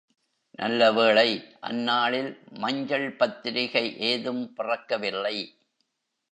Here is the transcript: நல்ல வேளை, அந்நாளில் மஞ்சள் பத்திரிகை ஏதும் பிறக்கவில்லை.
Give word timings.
நல்ல 0.59 0.91
வேளை, 0.91 1.43
அந்நாளில் 1.59 2.39
மஞ்சள் 2.59 3.15
பத்திரிகை 3.15 3.97
ஏதும் 3.99 4.53
பிறக்கவில்லை. 4.55 5.35